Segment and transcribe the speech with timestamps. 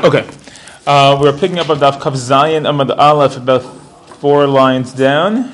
[0.00, 0.24] Okay.
[0.86, 3.62] Uh, we're picking up on Daf Kaf Zayin Amad Aleph about
[4.20, 5.52] four lines down.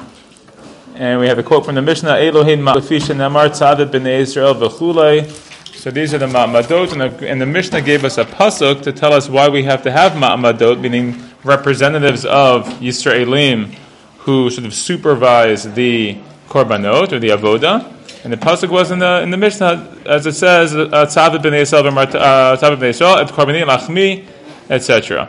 [0.95, 5.31] And we have a quote from the Mishnah, Elohim Ma'afisha Namar Tzadet B'nei Israel V'chulei.
[5.75, 8.93] So these are the Ma'amadot, and the, and the Mishnah gave us a pasuk to
[8.93, 13.75] tell us why we have to have Ma'amadot, meaning representatives of Yisraelim
[14.19, 16.19] who sort of supervise the
[16.51, 17.91] Korbanot, or the Avoda.
[18.25, 21.87] And the pasuk was in the in the Mishnah, as it says, Tzadet B'nei Israel
[21.87, 24.25] uh, Tzadet B'nei Israel Et Korbani Lachmi
[24.71, 25.29] etc.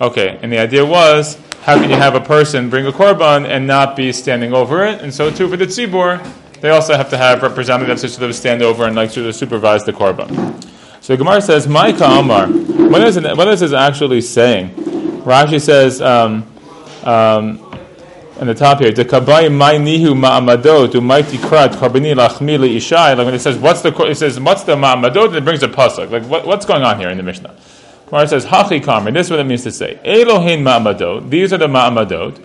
[0.00, 3.66] Okay, and the idea was, how can you have a person bring a korban and
[3.66, 5.00] not be standing over it?
[5.02, 6.24] And so too for the tzibur,
[6.60, 9.34] they also have to have representatives who sort of stand over and like sort of
[9.34, 10.64] supervise the korban.
[11.00, 12.46] So Gemara says, "Maika Amar."
[12.90, 13.36] What is it?
[13.36, 14.70] What is this actually saying?
[15.24, 16.44] Rashi says um,
[17.04, 17.60] um,
[18.40, 23.34] on the top here, "Dekabai mai nihu ma'amadot u'maiti krat karbani lachmi ishai." Like when
[23.34, 26.10] it says, "What's the?" It says, "What's the ma'amadot?" And it brings a pasuk.
[26.10, 27.56] Like what, what's going on here in the Mishnah?
[28.10, 30.00] Gemara says, Hachi Kamer, this is what it means to say.
[30.02, 32.36] Elohin Ma'amadot, these are the Ma'amadot.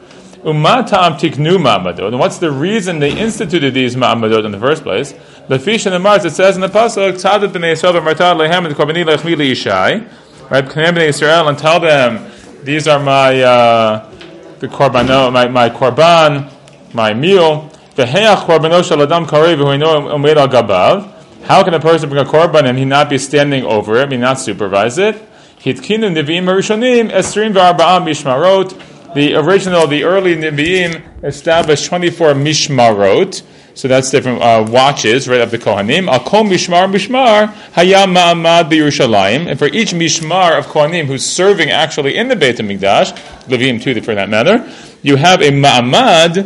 [0.44, 2.08] Umatam tiknu Ma'amadot.
[2.10, 5.14] And what's the reason they instituted these Ma'amadot in the first place?
[5.48, 8.66] The fish and the Mars, it says in the Pasuk, Tzadat b'nei Yisrael v'martad lehem
[8.66, 10.06] and korbani lechmi yishai.
[10.50, 12.30] Right, K'nem b'nei Yisrael, and tell them,
[12.64, 14.12] these are my, uh,
[14.60, 16.52] the korbanot, my, my korban,
[16.94, 17.70] my meal.
[17.96, 21.10] V'heach korbanot shel adam karev v'huino umed al gabav.
[21.44, 24.20] How can a person bring a korban and he not be standing over it, mean
[24.20, 25.30] not supervise it?
[25.64, 29.14] Hitkinu Nevi'im Harishonim Esrim V'Arba'am Mishmarot.
[29.14, 33.42] The original, the early Nevi'im established 24 Mishmarot.
[33.74, 36.12] So that's different uh, watches, right, of the Kohanim.
[36.12, 39.48] Al Kol Mishmar Mishmar Hayam Ma'amad B'Yerushalayim.
[39.48, 44.02] And for each Mishmar of Kohanim who's serving actually in the Beit HaMikdash, Leviim too,
[44.02, 44.70] for that matter,
[45.02, 46.40] you have a Ma'amad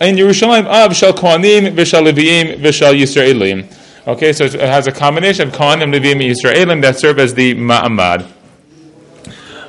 [0.00, 3.72] in Yerushalayim of Shal Kohanim V'Shal Leviim V'Shal Yisraelim.
[4.08, 7.54] Okay, so it has a combination of Kohanim, Leviim, and Yisraelim that serve as the
[7.54, 8.28] Ma'amad.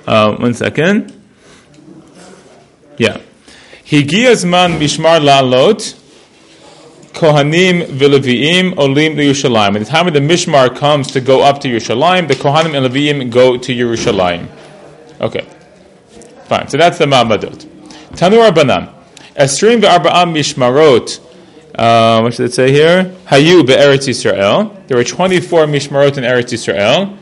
[0.08, 1.14] Uh, one second.
[2.98, 3.22] Yeah.
[3.86, 5.98] Higiyaz man mishmar la'alot,
[7.14, 9.76] Kohanim v'Leviim olim Yerushalayim.
[9.76, 12.86] At the time of the Mishmar comes to go up to Yerushalayim, the Kohanim and
[12.92, 14.48] Leviim go to Yerushalayim.
[15.20, 15.46] Okay,
[16.46, 16.68] fine.
[16.68, 17.66] So that's the Ma'amadot.
[18.14, 18.90] Tanur Banan.
[19.36, 21.20] Esrim v'arba'am mishmarot.
[21.76, 23.16] Uh, what should it say here?
[23.28, 24.88] Hayu be'eretz Yisrael.
[24.88, 27.18] There were 24 mishmarot in Eretz Yisrael.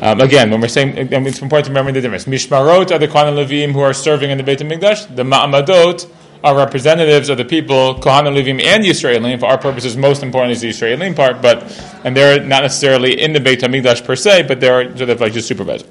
[0.00, 2.24] Um, again, when we're saying, it's important to remember the difference.
[2.24, 5.14] Mishmarot are the Kohanim Levim who are serving in the Beit HaMikdash.
[5.14, 6.10] The Ma'amadot
[6.42, 9.40] are representatives of the people, Kohanim Levim and the Yisraelim.
[9.40, 11.64] For our purposes, most important is the Yisraelim part, but
[12.02, 15.34] and they're not necessarily in the Beit HaMikdash per se, but they're sort of like
[15.34, 15.86] just supervisors.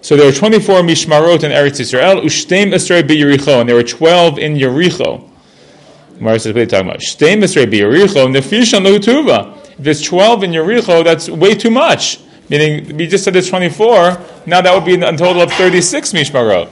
[0.00, 4.38] So there were 24 Mishmarot in Eretz Yisrael, Ushtem Esrei Yericho, and there were 12
[4.38, 5.28] in Yericho.
[6.20, 7.00] Mara says, what are you talking about?
[7.00, 9.56] Shtem Esrei Yericho, Nefishan Tuva.
[9.72, 12.20] If there's 12 in Yericho, that's way too much.
[12.50, 16.68] Meaning, we just said it's 24, now that would be a total of 36 Mishmarot.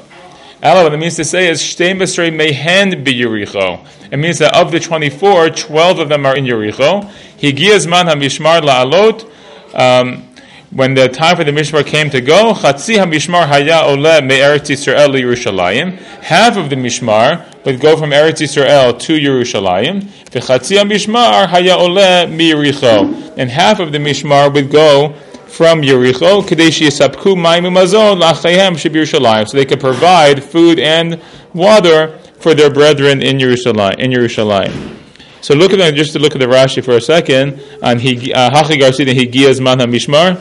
[0.60, 3.86] Ella, what it means to say is, Shteim Esrei Mehen Be Yericho.
[4.10, 7.08] It means that of the 24, 12 of them are in Yericho.
[7.38, 9.30] Higiyaz Man HaMishmar La'alot,
[9.72, 10.24] um,
[10.70, 15.14] when the time for the Mishmar came to go, Chatzi HaMishmar Haya Ole Me'eretz Yisrael
[15.14, 15.96] Yerushalayim.
[16.22, 20.02] Half of the Mishmar would go from Eretz Yisrael to Yerushalayim.
[20.30, 23.04] V'chatzi HaMishmar Haya Ole Me'ericho.
[23.36, 25.14] And half of the Mishmar would go
[25.48, 31.20] from Yericho, Kadesh Yisapku Maimu Mazon Lachayhem Shib So they could provide food and
[31.54, 33.94] water for their brethren in Jerusalem.
[33.98, 34.96] In Jerusalem.
[35.40, 38.78] So look at just to look at the Rashi for a second on uh, Hachi
[38.78, 40.40] Garcia Higiyaz Man Mishmar.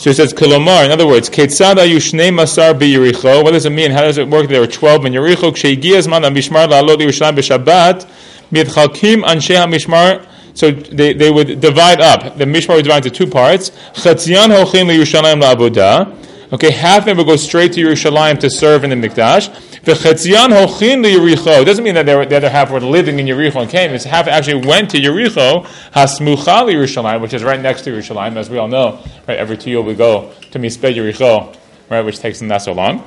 [0.00, 0.84] So it says Kilomar.
[0.84, 3.42] In other words, Ketzada Yushne Masar Yericho.
[3.42, 3.90] What does it mean?
[3.90, 4.48] How does it work?
[4.48, 5.52] There were twelve in Yericho.
[5.52, 8.08] Kshei Man Mishmar La'alot Yerushalayim b'Shabbat.
[8.52, 10.24] Mitchalkim Anshe Mishmar
[10.58, 12.36] so they, they would divide up.
[12.36, 13.70] The Mishmar would divide into two parts.
[13.94, 16.52] Chatzian hochin liyushalayim la'avodah.
[16.52, 19.50] Okay, half of them would go straight to Yerushalayim to serve in the Mikdash.
[19.82, 21.62] V'chatzian hochin liyericho.
[21.62, 23.92] It doesn't mean that the other half were living in Yericho and came.
[23.92, 28.50] It's half actually went to Yericho, hasmucha Yerushalayim, which is right next to Yerushalayim, as
[28.50, 28.98] we all know.
[29.28, 31.54] Right, every two years we go to Mispeh Yericho,
[31.88, 33.04] right, which takes them not so long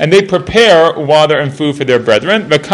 [0.00, 2.42] and they prepare water and food for their brethren.
[2.42, 2.70] And that's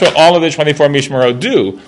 [0.00, 1.80] what all of the 24 Mishmarot do.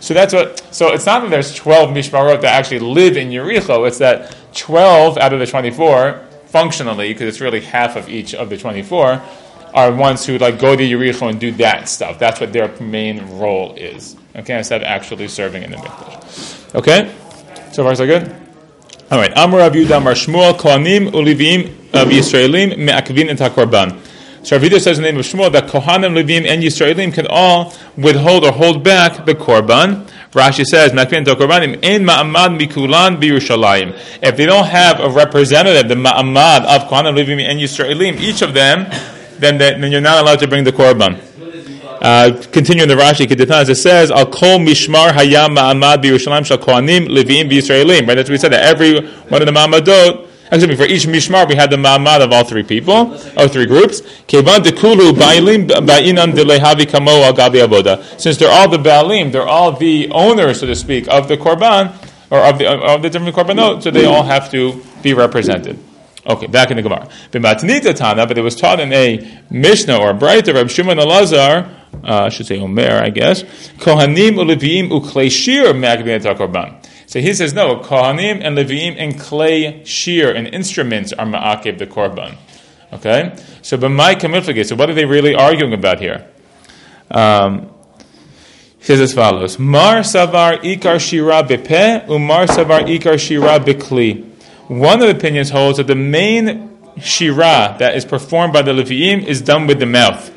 [0.00, 0.74] So that's what.
[0.74, 3.88] So it's not that there's 12 Mishmarot that actually live in Yericho.
[3.88, 8.50] It's that 12 out of the 24, functionally, because it's really half of each of
[8.50, 9.22] the 24,
[9.72, 12.18] are ones who like go to Yericho and do that stuff.
[12.18, 14.16] That's what their main role is.
[14.36, 16.59] Okay, instead of actually serving in the mikdash.
[16.74, 17.12] Okay?
[17.72, 18.34] So far, so good?
[19.10, 19.32] All right.
[19.34, 23.98] Amar Rav Yudah Amar Shmuel Kohanim Uliviim of Yisraelim Me'akvin et HaKorban.
[24.42, 27.74] So Ravida says in the name of Shmuel that Kohanim, Levim, and Yisraelim can all
[27.96, 30.08] withhold or hold back the korban.
[30.30, 33.98] Rashi says, Me'akvin et Ein Ma'amad Mikulan B'Yerushalayim.
[34.22, 38.54] If they don't have a representative, the ma'amad of Kohanim, Levim, and Yisraelim, each of
[38.54, 38.86] them,
[39.38, 41.20] then, then you're not allowed to bring the korban.
[42.00, 47.08] Uh, continuing the Rashi, as it says, Al kol mishmar hayam ma'amad b'Yerushalayim shal kohanim
[47.08, 48.08] levim b'Yisraelim.
[48.08, 48.52] Right, that's what we said.
[48.52, 52.22] That every one of the ma'amadot, excuse me, for each mishmar we had the ma'amad
[52.22, 54.00] of all three people, or three groups.
[54.26, 58.02] Kevan dekulu ba'ilim ba'inan delehavi kamo al gabi avoda.
[58.18, 61.92] Since they're all the baalim, they're all the owners, so to speak, of the korban
[62.30, 65.78] or of the of the different korbanot, so they all have to be represented.
[66.26, 67.08] Okay, back in the Gemara.
[67.32, 72.28] But it was taught in a Mishnah or a Braita, Reb Shimon Elazar, uh, I
[72.28, 73.42] should say Omer, I guess.
[73.42, 75.72] Kohanim uleviim uklei shir
[76.34, 76.86] korban.
[77.06, 81.86] So he says no, Kohanim and Leviim and klei shir and instruments are ma'akev the
[81.86, 82.36] korban.
[82.92, 84.66] Okay, so b'mai kamiflige.
[84.66, 86.26] So what are they really arguing about here?
[87.10, 87.70] Um,
[88.78, 94.26] he says as follows: Mar savar ikar shira bepe, umar savar ikar shira bekli.
[94.68, 99.24] One of the opinions holds that the main shira that is performed by the Levi'im
[99.24, 100.30] is done with the mouth.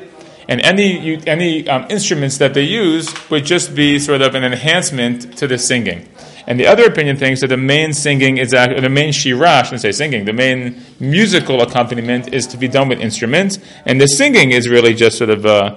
[0.48, 5.36] And any, any um, instruments that they use would just be sort of an enhancement
[5.38, 6.08] to the singing.
[6.46, 9.62] And the other opinion thinks that the main singing is actually, the main shira, I
[9.62, 14.06] shouldn't say singing, the main musical accompaniment is to be done with instruments, and the
[14.06, 15.76] singing is really just sort of uh,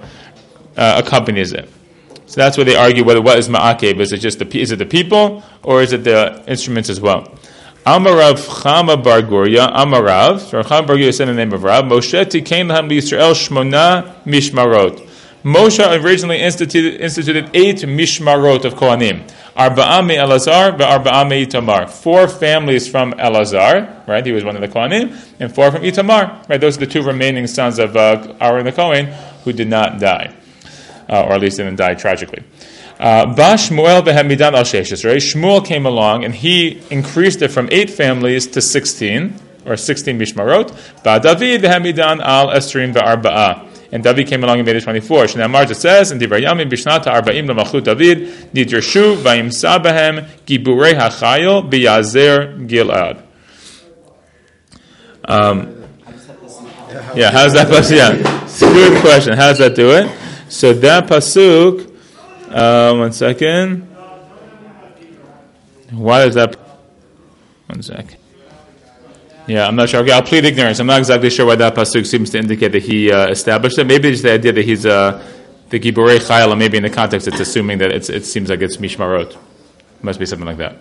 [0.76, 1.70] uh, accompanies it.
[2.26, 3.98] So that's where they argue whether what is ma'akev.
[4.00, 7.34] Is it just the, is it the people, or is it the instruments as well?
[7.86, 12.66] Amarav Chama Bar Guria, Amarav, Chama Bar said in the name of Rav, Moshe tikain
[12.66, 15.08] lahem Yisrael shmona mishmarot.
[15.44, 19.26] Moshe originally instituted, instituted eight mishmarot of Kohanim.
[19.56, 21.88] Arba'am me Elazar, Arba'am me Itamar.
[21.88, 24.26] Four families from Elazar, right?
[24.26, 26.60] He was one of the Kohanim, and four from Itamar, right?
[26.60, 29.06] Those are the two remaining sons of uh, Aaron the Kohen
[29.44, 30.34] who did not die,
[31.08, 32.42] uh, or at least didn't die tragically.
[32.98, 35.18] Uh, ba Shmuel v'hamidan al sheshes, right?
[35.18, 39.34] Shmuel came along and he increased it from eight families to 16,
[39.66, 41.02] or 16 mishmarot.
[41.04, 43.66] Ba David v'hamidan al esrim v'arba'ah.
[43.90, 45.24] And David came along and made it 24.
[45.24, 52.68] Shnei says, in Divrei Yamim, Bishnata Arba'im Lamachut David, Nidrshu Vayim Sabahem, Giburei HaChayil, Biyazer
[52.68, 53.22] Gilad.
[55.24, 55.84] Um,
[57.14, 57.68] yeah, how's that?
[57.90, 58.14] Yeah,
[58.60, 59.34] good question.
[59.34, 60.10] How does that do it?
[60.50, 61.97] So that pasuk
[62.50, 63.82] uh, one second.
[65.90, 66.56] Why is that?
[67.66, 68.16] One sec.
[69.46, 70.00] Yeah, I'm not sure.
[70.00, 70.78] Okay, I'll plead ignorance.
[70.78, 73.84] I'm not exactly sure why that pasuk seems to indicate that he uh, established it.
[73.84, 75.24] Maybe it's the idea that he's uh,
[75.70, 79.36] the Giborei Chayil, maybe in the context it's assuming that it seems like it's Mishmarot.
[80.02, 80.76] Must be something like that.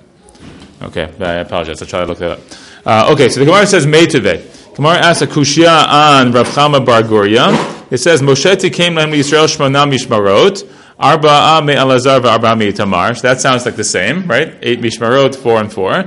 [0.82, 1.82] Okay, I apologize.
[1.82, 2.40] I'll try to look that up.
[2.86, 4.76] Uh, okay, so the Gemara says Meitave.
[4.76, 7.92] Gemara asks a kushia on Rav Chama Bar Guria.
[7.92, 10.70] It says Moshe came to Yisrael Shmona Mishmarot.
[11.00, 13.14] Arba me Elazar Arba me Tamar.
[13.16, 14.56] So that sounds like the same, right?
[14.62, 16.06] Eight Mishmarot, four and four.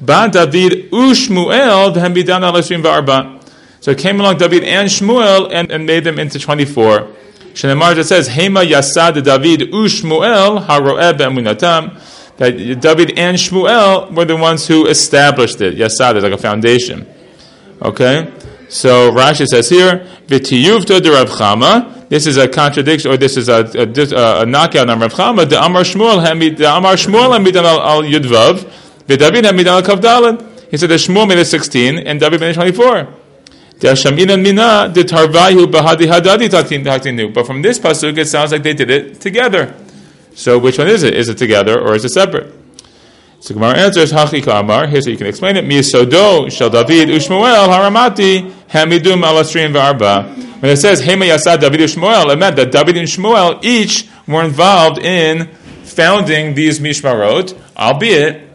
[0.00, 3.40] Ba David Ushmuel v'hemidan alashrim v'arba.
[3.80, 7.08] So it came along David and Shmuel and, and made them into 24.
[7.54, 11.98] Shenemar just says, Hema Yasad David Ushmuel haro'eh be'emunatam.
[12.36, 15.76] That David and Shmuel were the ones who established it.
[15.76, 17.06] Yasad is like a foundation.
[17.82, 18.32] Okay?
[18.68, 23.48] So Rashi says here, V'tiyuvta de Rav Chama, this is a contradiction, or this is
[23.48, 25.48] a, a, a knockout on Rav Chama.
[25.48, 28.68] The Amar Shmuel Hamid, the Amar Shmuel Hamidan al, Yudvav,
[29.06, 30.44] the David al Kavdalan.
[30.72, 33.04] He said the Shmuel made it 16 and David made it 24.
[33.80, 34.16] But from
[37.62, 39.72] this pasuk, it sounds like they did it together.
[40.34, 41.14] So which one is it?
[41.14, 42.52] Is it together or is it separate?
[43.38, 44.88] So Gemara answers, Hachi Kamar.
[44.88, 45.64] Here's how you can explain it.
[45.64, 50.49] Miyasodo shel David ushmuel haramati hamidum alastrim v'arba.
[50.60, 54.06] When it says Hema Yasad David and Shmuel, it meant that David and Shmuel each
[54.28, 55.46] were involved in
[55.84, 58.46] founding these mishmarot, albeit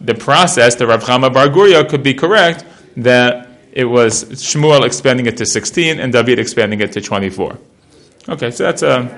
[0.00, 2.64] the process, the Rav Chama Bar Guria, could be correct
[2.96, 7.56] that it was Shmuel expanding it to 16 and David expanding it to 24.
[8.28, 9.08] Okay, so that's an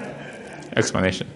[0.76, 1.28] explanation.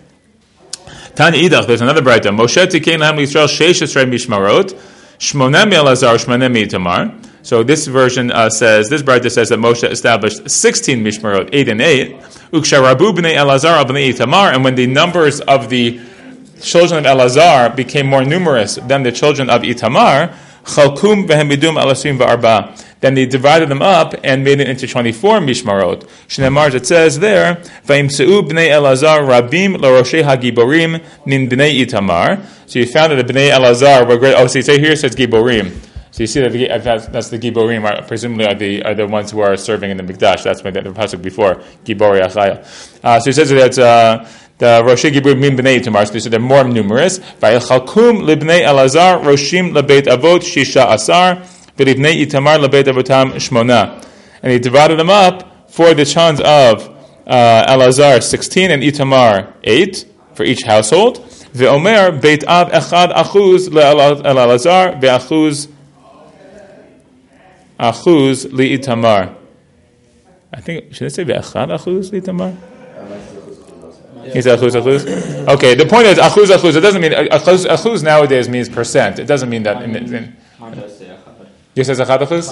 [1.14, 2.30] Tani Idach, there's another Braita.
[2.36, 4.78] Moshe tikein lahem Yisrael sheish mishmarot,
[5.18, 7.28] shmonem elazar, shmonem itamar.
[7.42, 11.80] So this version uh, says, this Braita says that Moshe established 16 Mishmarot, 8 and
[11.80, 12.16] 8.
[12.52, 16.00] Uksharabu b'nei Elazar b'nei Itamar, and when the numbers of the
[16.60, 20.34] children of Elazar became more numerous than the children of Itamar,
[20.64, 22.76] Chalkum v'hemidum alasrim v'arba.
[23.00, 26.02] Then they divided them up and made it into 24 mishmarot.
[26.26, 32.44] Shneimar, it says there, V'imse'u b'nei Elazar rabim l'roshei hagiborim min b'nei Itamar.
[32.68, 34.34] So you found that the b'nei Elazar were great.
[34.34, 35.88] Oh, see, so here it says giborim.
[36.10, 39.06] So you see that the, that's, that's the Giborim, are, presumably are the, are the
[39.06, 40.42] ones who are serving in the Mikdash.
[40.42, 42.58] That's what the, pasuk before, Gibori Achaya.
[43.04, 44.26] Uh, so he says that uh,
[44.58, 47.20] the Roshi Gibur Min Bnei Tamar, so they're more numerous.
[47.20, 51.36] Vayelchalkum libnei Elazar, Roshim lebeit Avot, Shisha Asar,
[51.78, 54.04] v'libnei Itamar lebeit Avotam, Shmona.
[54.42, 56.88] And he divided them up for the chans of
[57.26, 60.04] uh, Elazar, 16, and Itamar, 8,
[60.34, 61.18] for each household.
[61.54, 65.68] Ve'omer, beit Av Echad Achuz le'Elazar, ve'achuz
[67.78, 69.34] Achuz li'itamar.
[70.52, 72.56] I think, should I say ve'echad achuz li'itamar?
[74.32, 75.48] He's achuz achuz.
[75.48, 76.76] Okay, the point is achuz achuz.
[76.76, 79.20] It doesn't mean achuz, achuz nowadays means percent.
[79.20, 79.82] It doesn't mean that.
[79.82, 80.36] In, in,
[81.78, 82.46] you says achad achuz?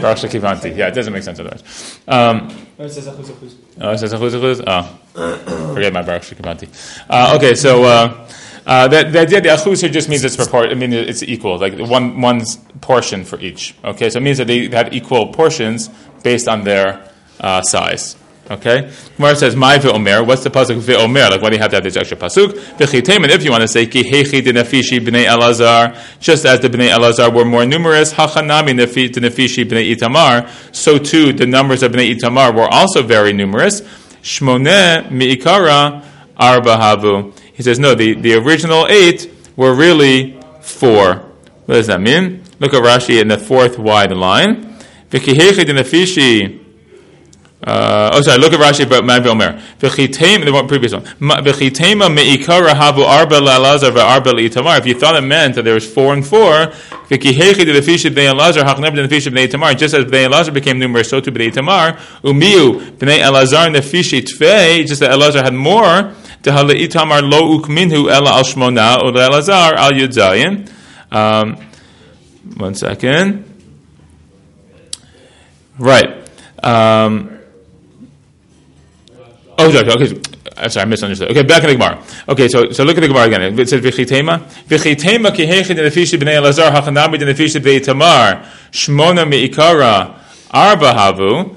[0.00, 0.76] Shekivanti.
[0.76, 1.98] Yeah, it doesn't make sense otherwise.
[2.06, 3.54] Um, Oh, it says achuz achuz.
[3.80, 4.64] oh, it says achuz achuz.
[4.66, 6.68] Oh, forget my baruch shekivanti.
[7.08, 7.84] Uh, okay, so.
[7.84, 8.28] Uh,
[8.66, 10.70] uh, the, the idea of the achuz here just means it's proport.
[10.70, 13.74] I mean it's equal, like one one's portion for each.
[13.84, 15.90] Okay, so it means that they have equal portions
[16.22, 18.16] based on their uh, size.
[18.50, 20.26] Okay, Gemara says my ve'omer.
[20.26, 21.30] What's the pasuk ve'omer?
[21.30, 22.48] Like why do you have to have this extra pasuk?
[22.76, 26.90] V'chitem, if you want to say ki hechi denafishi bnei Elazar, just as the bnei
[26.90, 32.54] Elazar were more numerous, hachanami denafishi bnei Itamar, so too the numbers of bnei Itamar
[32.54, 33.80] were also very numerous.
[33.80, 36.04] Shmoneh mi'ikara
[36.36, 37.32] arba havu.
[37.54, 41.14] He says, no, the, the original eight were really four.
[41.64, 42.42] What does that mean?
[42.60, 44.76] Look at Rashi in the fourth wide line.
[47.66, 48.38] Uh, oh, sorry.
[48.38, 49.58] Look at Rashi, but Mavi Omer.
[49.78, 51.02] The previous one.
[54.76, 56.72] If you thought it meant that there was four and four.
[57.08, 57.24] Just
[59.94, 61.92] as b'nei Elazar became numerous, so too b'nei Tamar.
[62.22, 64.86] Umiu b'nei Elazar nefishi tfei.
[64.86, 66.12] Just that Elazar had more.
[66.42, 70.68] Tehale Itamar lo ukminhu ela al shmona or Elazar al yudzayin.
[71.10, 71.56] Um,
[72.58, 73.44] one second.
[75.78, 76.28] Right.
[76.62, 77.33] Um,
[79.58, 80.20] Oh, sorry, okay.
[80.68, 81.30] Sorry, I misunderstood.
[81.30, 82.02] Okay, back in the Gemara.
[82.28, 83.58] Okay, so so look at the Gemara again.
[83.58, 90.18] It says v'chitema v'chitema kihechid nefishi b'nei Elazar hachanami nefishi b'nei Tamar shmona meikara
[90.50, 91.56] arba havu.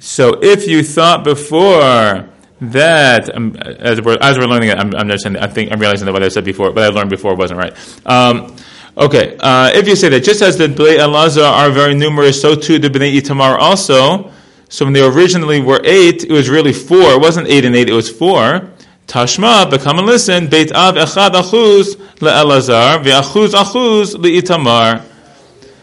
[0.00, 2.28] So if you thought before
[2.60, 5.42] that, um, as, we're, as we're learning it, I'm, I'm understanding.
[5.42, 7.74] I think I'm realizing that what I said before, what I learned before wasn't right.
[8.06, 8.54] Um,
[8.98, 12.54] okay, uh, if you say that just as the bnei Elazar are very numerous, so
[12.54, 14.32] too the bnei Itamar also.
[14.68, 17.12] So when they originally were eight, it was really four.
[17.12, 18.70] It wasn't eight and eight, it was four.
[19.06, 20.48] Tashma, but come and listen.
[20.48, 25.04] Beit Av echad achuz le'elazar, ve'achuz achuz le'itamar.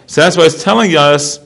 [0.08, 1.40] So that's why it's telling us,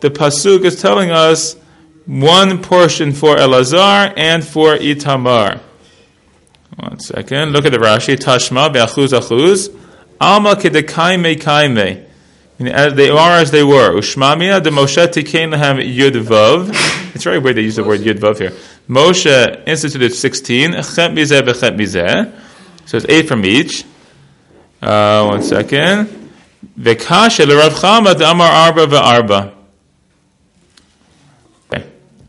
[0.00, 1.56] the Pasuk is telling us,
[2.04, 5.60] one portion for Elazar and for Itamar.
[6.76, 7.52] One second.
[7.52, 8.16] Look at the Rashi.
[8.16, 9.76] Tashma, ve'achuz achuz.
[10.20, 12.05] Alma kedekaime kaime.
[12.58, 13.92] As they are as they were.
[13.92, 17.14] Ushmamia de Moshe tikein lehem yud.
[17.14, 18.52] It's very weird they use the word yud vav here.
[18.88, 20.72] Moshe instituted sixteen.
[20.72, 22.32] Chet mizeh bechet mizeh.
[22.86, 23.84] So it's eight from each.
[24.80, 26.30] Uh, one second.
[26.78, 29.52] Vekashe l'Rav Chama de Amar Arba ve'Arba.
[31.70, 31.86] Okay,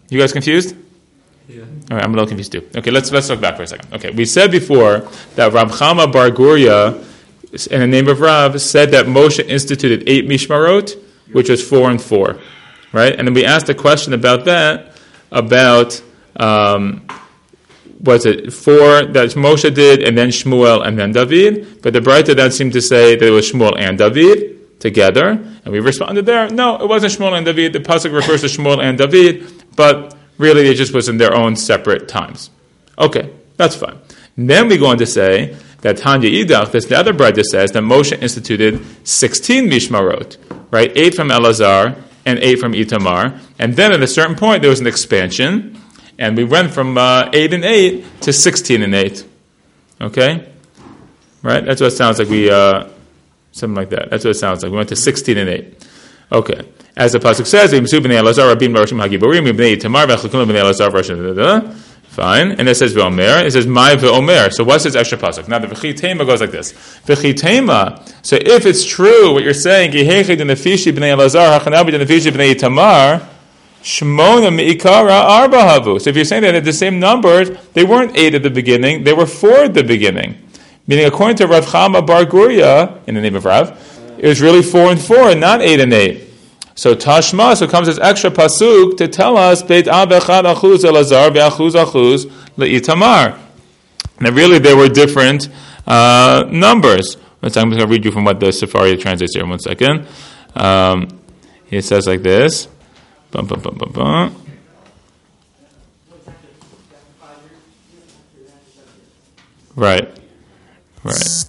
[0.09, 0.75] you guys confused?
[1.47, 1.61] Yeah.
[1.89, 2.67] All right, I'm a little confused too.
[2.75, 3.93] Okay, let's let's look back for a second.
[3.93, 7.01] Okay, we said before that Rav Chama Bar Guria
[7.69, 11.01] in the name of Rav, said that Moshe instituted eight mishmarot,
[11.31, 12.37] which was four and four,
[12.91, 13.15] right?
[13.15, 14.97] And then we asked a question about that,
[15.31, 16.01] about
[16.37, 17.07] um,
[18.01, 21.81] was it four that Moshe did, and then Shmuel, and then David?
[21.81, 25.67] But the Braita then seemed to say that it was Shmuel and David together, and
[25.67, 27.73] we responded there, no, it wasn't Shmuel and David.
[27.73, 31.55] The pasuk refers to Shmuel and David, but really it just was in their own
[31.55, 32.51] separate times.
[32.97, 33.97] Okay, that's fine.
[34.37, 37.83] Then we go on to say that Tanya Idach, this the other Braita says that
[37.83, 40.37] Moshe instituted 16 Mishmarot,
[40.71, 40.91] right?
[40.95, 43.39] Eight from Elazar and eight from Itamar.
[43.59, 45.79] And then at a certain point there was an expansion,
[46.17, 49.25] and we went from uh, eight and eight to 16 and eight.
[50.01, 50.51] Okay?
[51.43, 51.63] Right?
[51.63, 52.89] That's what it sounds like we, uh,
[53.51, 54.09] something like that.
[54.09, 54.71] That's what it sounds like.
[54.71, 55.87] We went to 16 and eight.
[56.31, 56.67] Okay.
[56.97, 57.71] As the Pasuk says,
[62.17, 62.53] Fine.
[62.53, 63.43] And it says Ve'omer.
[63.43, 64.51] It says My Ve'omer.
[64.51, 65.47] So what's this extra pasuk?
[65.47, 66.73] Now the V'chitema goes like this.
[67.05, 68.25] V'chitema.
[68.25, 69.91] So if it's true what you're saying.
[69.91, 70.09] So if
[76.15, 79.27] you're saying that at the same numbers, they weren't eight at the beginning, they were
[79.27, 80.41] four at the beginning.
[80.87, 83.79] Meaning according to Rav Chama Bar Guria, in the name of Rav,
[84.17, 86.26] it was really four and four and not eight and eight.
[86.77, 91.31] So Tashma, so comes this extra pasuk to tell us Beit Ab Echad Achuz Elazar
[91.31, 93.39] Ve'achuz Achuz Le'itamar.
[94.19, 95.49] Now really there were different
[95.87, 97.17] uh, numbers.
[97.41, 99.43] I'm just going to read you from what the Sefaria translates here.
[99.47, 100.05] One second.
[100.53, 101.19] Um,
[101.71, 102.67] it says like this.
[103.31, 104.43] Bum, bum, bum, bum, bum.
[109.75, 110.15] Right.
[111.03, 111.45] Right.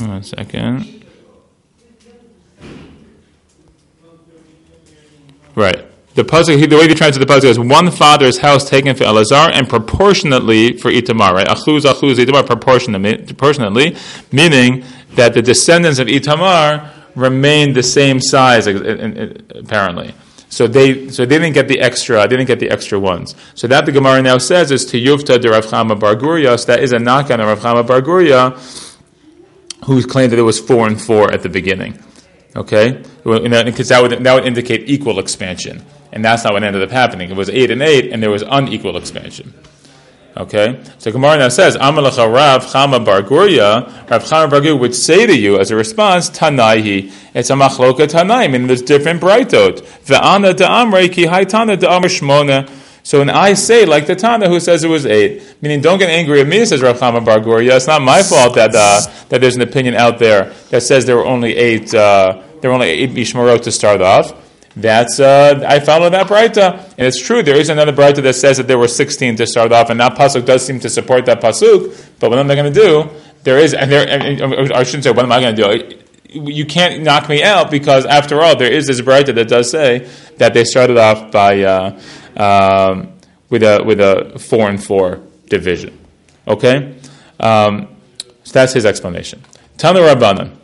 [0.00, 1.03] One second.
[5.54, 5.86] Right.
[6.14, 9.50] The puzzle, the way he translates the puzzle is one father's house taken for Elazar
[9.52, 11.46] and proportionately for Itamar, right?
[11.46, 13.96] Achuz, achuz, Itamar, proportionately, proportionately,
[14.30, 14.84] meaning
[15.16, 20.14] that the descendants of Itamar remain the same size, apparently.
[20.50, 23.34] So they, so they didn't get the extra, they didn't get the extra ones.
[23.56, 26.66] So that the Gemara now says is to Yufta de Rav Chama Bar Guria, so
[26.66, 28.52] that is a knock on Rav Chama Bar Guria,
[29.86, 31.98] who claimed that it was four and four at the beginning.
[32.56, 33.02] Okay?
[33.24, 35.84] Because that would, that would indicate equal expansion.
[36.12, 37.30] And that's not what ended up happening.
[37.30, 39.52] It was eight and eight, and there was unequal expansion.
[40.36, 40.82] Okay?
[40.98, 45.36] So Gemara now says, Amalacha Rav Chama Bar Guria, Rav Chama Bar would say to
[45.36, 47.12] you as a response, Tanaihi.
[47.34, 49.80] It's a machloka Tanai, meaning there's different brightot.
[50.06, 52.68] Ve'ana da'amrei ki haitana da'amr shmona.
[53.04, 56.10] So when I say, like the Tana who says it was eight, meaning don't get
[56.10, 57.76] angry at me, says Rav Chama Bar Guria.
[57.76, 61.16] It's not my fault that, uh, that there's an opinion out there that says there
[61.16, 64.32] were only eight, uh, there were only eight Mishmarot to start off.
[64.76, 67.44] That's uh, I follow that brayta, and it's true.
[67.44, 70.16] There is another brayta that says that there were sixteen to start off, and that
[70.16, 71.94] pasuk does seem to support that pasuk.
[72.18, 73.08] But what am I going to do?
[73.44, 74.04] There is, and there.
[74.08, 76.03] And I shouldn't say what am I going to do.
[76.34, 80.08] You can't knock me out because, after all, there is this brayta that does say
[80.38, 82.00] that they started off by uh,
[82.36, 83.12] um,
[83.48, 85.96] with a with a four and four division.
[86.48, 86.96] Okay,
[87.38, 87.88] um,
[88.42, 89.42] so that's his explanation.
[89.78, 90.56] Tanu Rabbanan.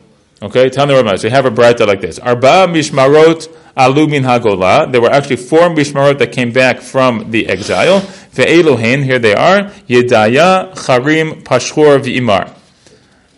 [0.43, 1.19] Okay, Tanu Rabbanan.
[1.19, 3.47] So you have a brayta like this: Arba mishmarot
[3.77, 4.91] alumin hagola.
[4.91, 8.01] There were actually four mishmarot that came back from the exile.
[8.35, 12.57] Ve'elohin, here they are: Yedaya, Charim, Pashur, V'imar.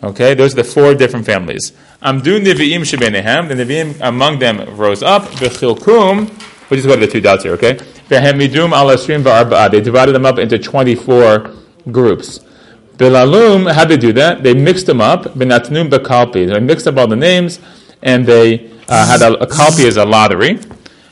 [0.03, 1.71] Okay, those are the four different families.
[2.03, 5.23] Amdu Nevi'im Shebenehem, the Nevi'im among them rose up.
[5.23, 6.29] V'chilkum,
[6.69, 7.75] we'll just go the two dots here, okay?
[8.09, 9.71] V'hemidum al Asrim.
[9.71, 11.49] They divided them up into 24
[11.91, 12.39] groups.
[12.97, 14.43] Bilalum, how did they do that?
[14.43, 15.23] They mixed them up.
[15.23, 16.45] Benatnum Bekalpi.
[16.45, 17.61] They mixed up all the names,
[18.01, 20.59] and they uh, had a, a copy as a lottery.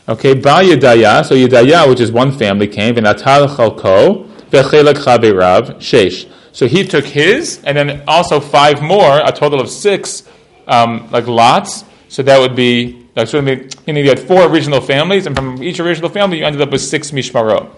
[0.09, 6.29] Okay, Ba Yedaya, so Yedaya, which is one family, came, V'natal Chalko, V'chelek Chavirav, Shesh.
[6.51, 10.27] So he took his, and then also five more, a total of six,
[10.71, 11.83] um, like lots.
[12.07, 15.61] So that would be, like, so you, know, you had four original families, and from
[15.61, 17.69] each original family, you ended up with six mishmarot.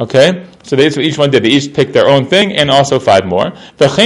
[0.00, 1.44] Okay, so they, so each one did.
[1.44, 3.46] They each picked their own thing, and also five more.
[3.46, 3.98] And this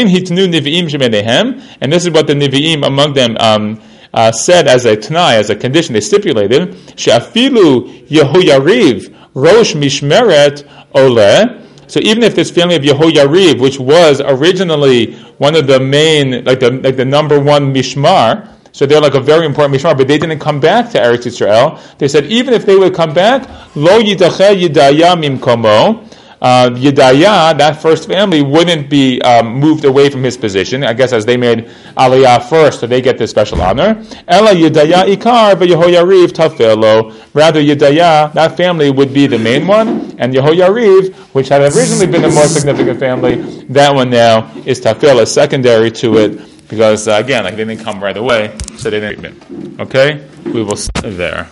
[2.04, 3.80] is what the niviim among them um,
[4.12, 5.94] uh, said as a t'nai, as a condition.
[5.94, 11.60] They stipulated she'afilu Yehoyariv rosh mishmeret ole.
[11.86, 16.60] So even if this family of Yehoyariv, which was originally one of the main, like
[16.60, 20.18] the like the number one mishmar, so they're like a very important mishmar, but they
[20.18, 21.80] didn't come back to Eretz Yisrael.
[21.98, 26.04] They said even if they would come back, lo yidache yidaya mimkomo.
[26.40, 30.84] Uh, Yedaya, that first family, wouldn't be um, moved away from his position.
[30.84, 31.66] I guess as they made
[31.96, 34.04] Aliyah first, so they get this special honor.
[34.28, 37.14] Ella Yedaya Ikar, but Yehoyariv Tafelo.
[37.34, 42.22] Rather, Yedaya, that family would be the main one, and Yehoyariv, which had originally been
[42.22, 47.44] the more significant family, that one now is Tafel, secondary to it because uh, again,
[47.44, 49.80] like they didn't come right away, so they didn't.
[49.80, 51.48] Okay, we will start there.